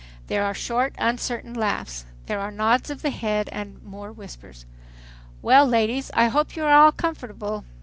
There 0.25 0.43
are 0.43 0.55
short, 0.55 0.95
uncertain 0.97 1.53
laughs. 1.53 2.05
There 2.25 2.39
are 2.39 2.49
nods 2.49 2.89
of 2.89 3.03
the 3.03 3.11
head 3.11 3.49
and 3.51 3.83
more 3.83 4.11
whispers. 4.11 4.65
"Well, 5.43 5.67
ladies, 5.67 6.09
I 6.15 6.29
hope 6.29 6.55
you 6.55 6.63
are 6.63 6.73
all 6.73 6.91
comfortable. 6.91 7.65